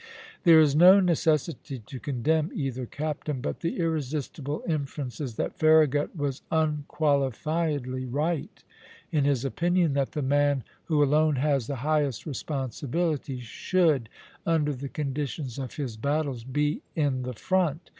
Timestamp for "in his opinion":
9.11-9.93